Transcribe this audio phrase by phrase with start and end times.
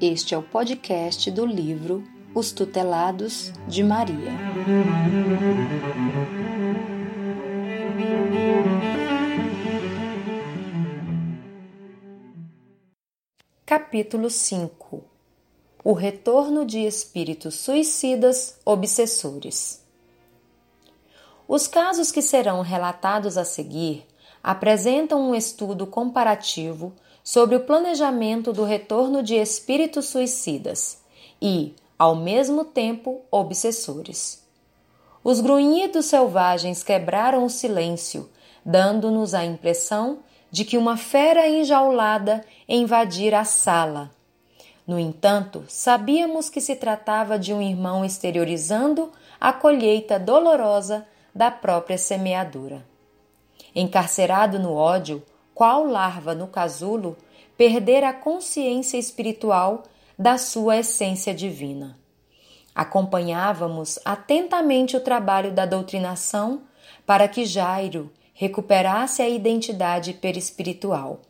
[0.00, 4.30] Este é o podcast do livro Os Tutelados de Maria.
[13.66, 15.02] Capítulo 5
[15.82, 19.84] O retorno de espíritos suicidas obsessores.
[21.48, 24.06] Os casos que serão relatados a seguir
[24.44, 26.94] apresentam um estudo comparativo
[27.28, 31.02] sobre o planejamento do retorno de espíritos suicidas
[31.42, 34.42] e, ao mesmo tempo, obsessores.
[35.22, 38.30] Os grunhidos selvagens quebraram o silêncio,
[38.64, 40.20] dando-nos a impressão
[40.50, 44.10] de que uma fera enjaulada invadira a sala.
[44.86, 51.98] No entanto, sabíamos que se tratava de um irmão exteriorizando a colheita dolorosa da própria
[51.98, 52.82] semeadura.
[53.74, 55.22] Encarcerado no ódio,
[55.58, 57.16] qual larva no casulo,
[57.56, 59.82] perder a consciência espiritual
[60.16, 61.98] da sua essência divina.
[62.72, 66.62] Acompanhávamos atentamente o trabalho da doutrinação
[67.04, 71.22] para que Jairo recuperasse a identidade perispiritual,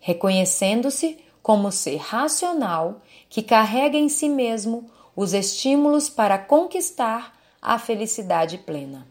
[0.00, 8.56] reconhecendo-se como ser racional que carrega em si mesmo os estímulos para conquistar a felicidade
[8.56, 9.06] plena.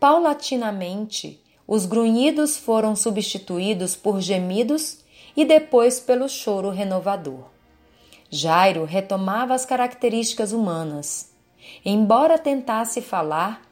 [0.00, 4.98] Paulatinamente, os grunhidos foram substituídos por gemidos
[5.36, 7.44] e depois pelo choro renovador.
[8.30, 11.30] Jairo retomava as características humanas.
[11.84, 13.62] Embora tentasse falar,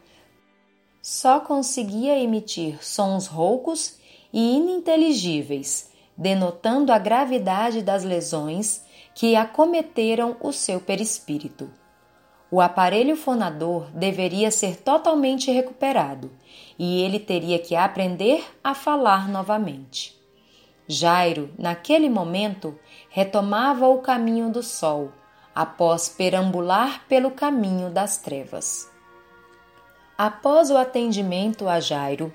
[1.03, 3.99] só conseguia emitir sons roucos
[4.33, 8.83] e ininteligíveis, denotando a gravidade das lesões
[9.15, 11.71] que acometeram o seu perispírito.
[12.51, 16.31] O aparelho fonador deveria ser totalmente recuperado
[16.83, 20.19] e ele teria que aprender a falar novamente.
[20.89, 22.75] Jairo, naquele momento,
[23.11, 25.13] retomava o caminho do sol,
[25.55, 28.91] após perambular pelo caminho das trevas.
[30.17, 32.33] Após o atendimento a Jairo,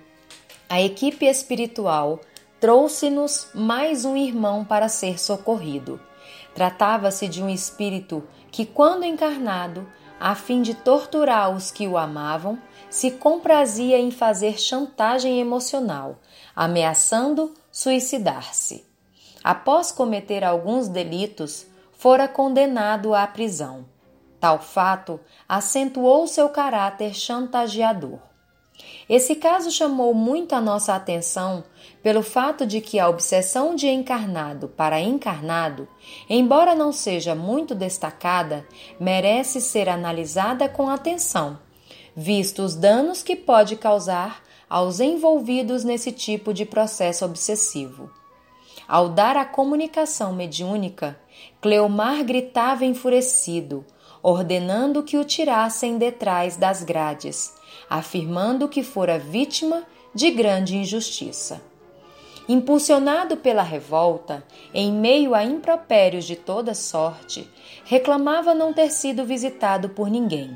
[0.70, 2.22] a equipe espiritual
[2.60, 6.00] trouxe-nos mais um irmão para ser socorrido.
[6.54, 9.88] Tratava-se de um espírito que, quando encarnado,
[10.20, 12.58] a fim de torturar os que o amavam,
[12.90, 16.20] se comprazia em fazer chantagem emocional,
[16.56, 18.86] ameaçando suicidar-se.
[19.44, 21.68] Após cometer alguns delitos,
[21.98, 23.86] fora condenado à prisão.
[24.40, 28.20] Tal fato acentuou seu caráter chantageador.
[29.08, 31.64] Esse caso chamou muito a nossa atenção
[32.02, 35.88] pelo fato de que a obsessão de encarnado para encarnado,
[36.28, 38.66] embora não seja muito destacada,
[39.00, 41.60] merece ser analisada com atenção,
[42.16, 48.10] visto os danos que pode causar aos envolvidos nesse tipo de processo obsessivo.
[48.88, 51.18] Ao dar a comunicação mediúnica,
[51.62, 53.86] Cleomar gritava enfurecido,
[54.22, 57.54] ordenando que o tirassem detrás das grades,
[57.90, 61.62] afirmando que fora vítima de grande injustiça.
[62.48, 67.50] Impulsionado pela revolta, em meio a impropérios de toda sorte,
[67.84, 70.56] reclamava não ter sido visitado por ninguém.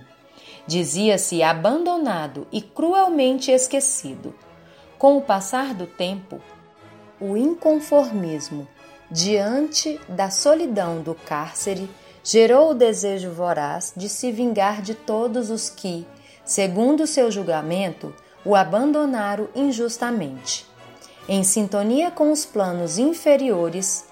[0.67, 4.35] Dizia-se abandonado e cruelmente esquecido.
[4.99, 6.39] Com o passar do tempo,
[7.19, 8.67] o inconformismo
[9.09, 11.89] diante da solidão do cárcere
[12.23, 16.05] gerou o desejo voraz de se vingar de todos os que,
[16.49, 18.11] segundo seu julgamento,
[18.43, 20.65] o abandonaram injustamente.
[21.27, 24.05] Em sintonia com os planos inferiores,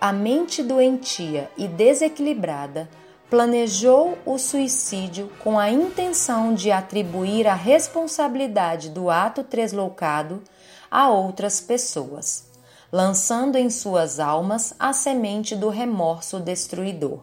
[0.00, 2.88] a mente doentia e desequilibrada
[3.28, 10.42] planejou o suicídio com a intenção de atribuir a responsabilidade do ato tresloucado
[10.90, 12.46] a outras pessoas,
[12.90, 17.22] lançando em suas almas a semente do remorso destruidor.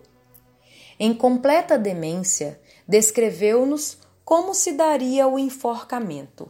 [1.00, 6.50] Em completa demência, descreveu-nos como se daria o enforcamento,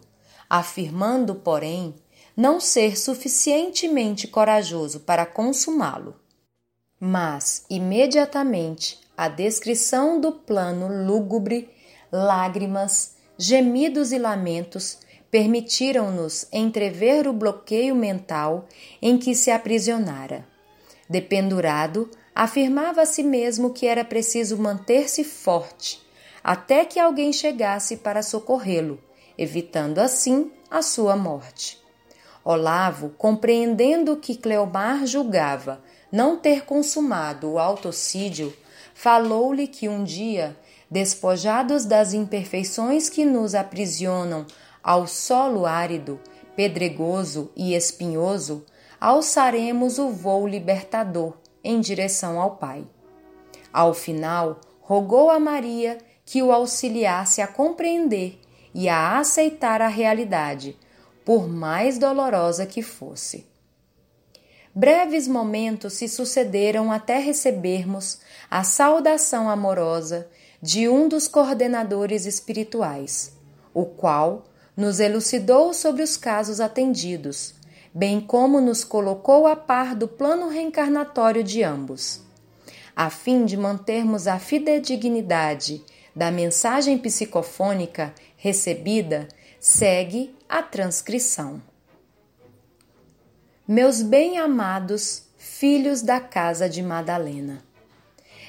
[0.50, 1.96] afirmando, porém,
[2.35, 6.16] não ser suficientemente corajoso para consumá-lo.
[6.99, 11.70] Mas, imediatamente, a descrição do plano lúgubre,
[12.11, 14.99] lágrimas, gemidos e lamentos
[15.29, 18.67] permitiram-nos entrever o bloqueio mental
[19.02, 20.47] em que se aprisionara.
[21.09, 26.03] Dependurado, afirmava a si mesmo que era preciso manter-se forte
[26.43, 28.99] até que alguém chegasse para socorrê-lo,
[29.37, 31.81] evitando assim a sua morte.
[32.43, 35.81] Olavo, compreendendo que Cleomar julgava
[36.11, 38.53] não ter consumado o autocídio,
[38.93, 40.57] falou-lhe que um dia,
[40.91, 44.45] despojados das imperfeições que nos aprisionam
[44.84, 46.19] ao solo árido,
[46.55, 48.66] pedregoso e espinhoso,
[48.99, 52.85] alçaremos o voo libertador, em direção ao Pai.
[53.72, 55.97] Ao final, rogou a Maria
[56.34, 58.41] que o auxiliasse a compreender
[58.74, 60.76] e a aceitar a realidade,
[61.24, 63.46] por mais dolorosa que fosse.
[64.74, 68.20] Breves momentos se sucederam até recebermos
[68.50, 70.28] a saudação amorosa
[70.59, 73.38] de um dos coordenadores espirituais,
[73.72, 74.46] o qual
[74.76, 77.53] nos elucidou sobre os casos atendidos,
[77.94, 82.22] bem como nos colocou a par do plano reencarnatório de ambos.
[82.96, 85.84] A fim de mantermos a fidedignidade
[86.16, 89.28] da mensagem psicofônica recebida,
[89.60, 91.62] segue a transcrição.
[93.68, 97.64] Meus bem-amados filhos da casa de Madalena.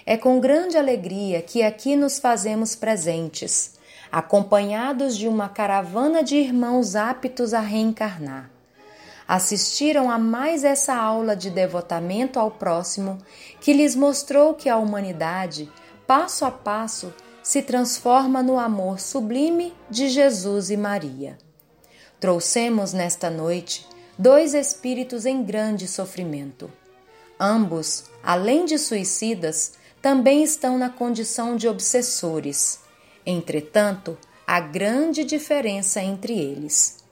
[0.05, 3.79] É com grande alegria que aqui nos fazemos presentes,
[4.13, 8.51] acompanhados de uma caravana de irmãos aptos a reencarnar.
[9.27, 13.17] Assistiram a mais essa aula de devotamento ao próximo
[13.61, 15.73] que lhes mostrou que a humanidade,
[16.07, 21.37] passo a passo, se transforma no amor sublime de Jesus e Maria.
[22.19, 23.87] Trouxemos nesta noite
[24.19, 26.73] dois espíritos em grande sofrimento.
[27.38, 32.81] Ambos, além de suicidas, também estão na condição de obsessores.
[33.26, 37.05] Entretanto, há grande diferença entre eles.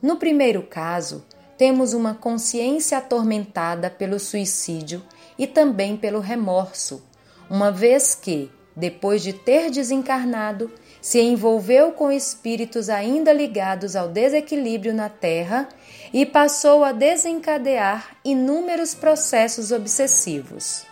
[0.00, 1.26] No primeiro caso,
[1.58, 5.04] temos uma consciência atormentada pelo suicídio
[5.38, 7.02] e também pelo remorso,
[7.50, 10.70] uma vez que, depois de ter desencarnado,
[11.02, 15.68] se envolveu com espíritos ainda ligados ao desequilíbrio na Terra
[16.12, 20.84] e passou a desencadear inúmeros processos obsessivos.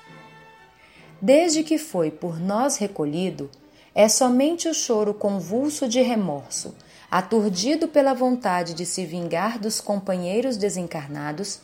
[1.22, 3.48] Desde que foi por nós recolhido,
[3.94, 6.74] é somente o choro convulso de remorso,
[7.08, 11.60] aturdido pela vontade de se vingar dos companheiros desencarnados,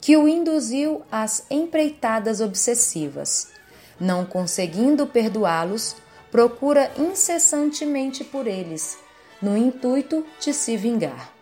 [0.00, 3.57] que o induziu às empreitadas obsessivas
[4.00, 5.96] não conseguindo perdoá-los,
[6.30, 8.98] procura incessantemente por eles,
[9.40, 11.32] no intuito de se vingar.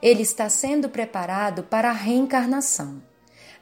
[0.00, 3.02] Ele está sendo preparado para a reencarnação.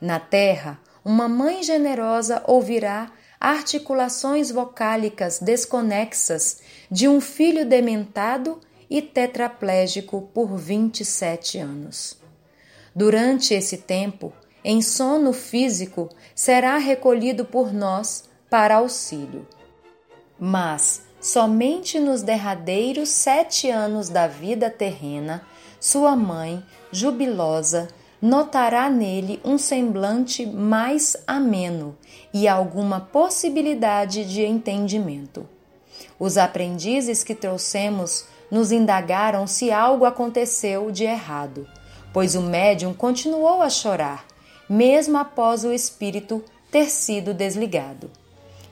[0.00, 3.10] Na Terra, uma mãe generosa ouvirá
[3.40, 12.18] articulações vocálicas desconexas de um filho dementado e tetraplégico por 27 anos.
[12.94, 14.32] Durante esse tempo,
[14.64, 19.46] em sono físico, será recolhido por nós para auxílio.
[20.38, 25.42] Mas somente nos derradeiros sete anos da vida terrena,
[25.80, 27.88] sua mãe, jubilosa,
[28.20, 31.96] notará nele um semblante mais ameno
[32.34, 35.48] e alguma possibilidade de entendimento.
[36.18, 41.66] Os aprendizes que trouxemos nos indagaram se algo aconteceu de errado,
[42.12, 44.26] pois o médium continuou a chorar
[44.68, 48.10] mesmo após o espírito ter sido desligado.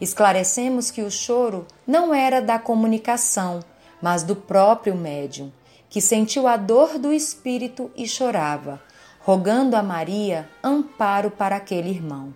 [0.00, 3.60] Esclarecemos que o choro não era da comunicação,
[4.00, 5.50] mas do próprio médium,
[5.88, 8.81] que sentiu a dor do espírito e chorava,
[9.20, 12.34] rogando a Maria amparo para aquele irmão.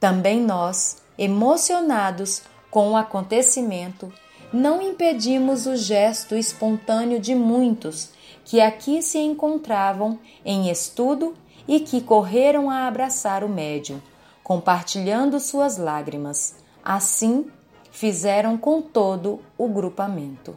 [0.00, 4.12] Também nós, emocionados com o acontecimento,
[4.52, 8.10] não impedimos o gesto espontâneo de muitos
[8.44, 11.34] que aqui se encontravam em estudo
[11.66, 14.00] e que correram a abraçar o médium,
[14.42, 16.56] compartilhando suas lágrimas.
[16.84, 17.50] Assim
[17.90, 20.56] fizeram com todo o grupamento.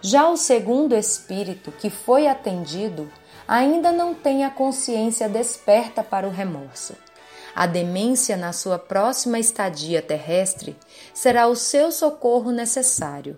[0.00, 3.08] Já o segundo espírito que foi atendido
[3.46, 6.94] ainda não tem a consciência desperta para o remorso.
[7.54, 10.76] A demência na sua próxima estadia terrestre
[11.12, 13.36] será o seu socorro necessário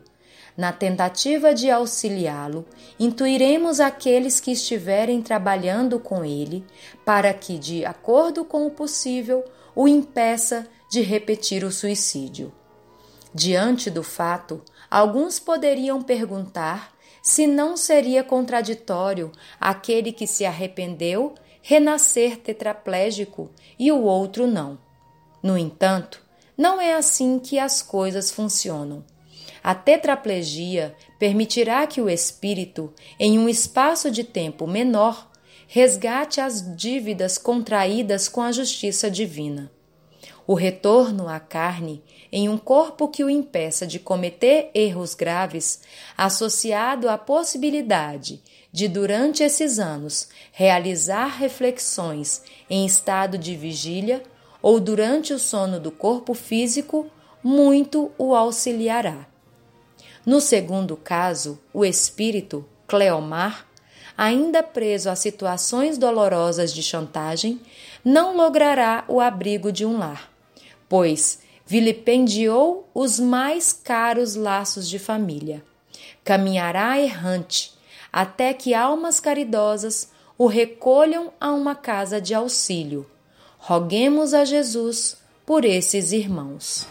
[0.57, 2.65] na tentativa de auxiliá-lo,
[2.99, 6.65] intuiremos aqueles que estiverem trabalhando com ele,
[7.05, 9.45] para que, de acordo com o possível,
[9.75, 12.53] o impeça de repetir o suicídio.
[13.35, 22.37] Diante do fato, alguns poderiam perguntar se não seria contraditório aquele que se arrependeu renascer
[22.37, 24.79] tetraplégico e o outro não.
[25.43, 26.23] No entanto,
[26.57, 29.03] não é assim que as coisas funcionam.
[29.65, 35.31] A tetraplegia permitirá que o espírito, em um espaço de tempo menor,
[35.67, 39.73] resgate as dívidas contraídas com a justiça divina.
[40.47, 45.81] O retorno à carne, em um corpo que o impeça de cometer erros graves,
[46.15, 54.23] associado à possibilidade de, durante esses anos, realizar reflexões em estado de vigília
[54.61, 57.11] ou durante o sono do corpo físico,
[57.43, 59.33] muito o auxiliará.
[60.25, 63.67] No segundo caso, o espírito, Cleomar,
[64.17, 67.61] ainda preso a situações dolorosas de chantagem,
[68.05, 70.31] não logrará o abrigo de um lar,
[70.89, 75.63] pois vilipendiou os mais caros laços de família.
[76.23, 77.75] Caminhará errante,
[78.13, 83.07] até que almas caridosas o recolham a uma casa de auxílio.
[83.59, 86.87] Roguemos a Jesus por esses irmãos.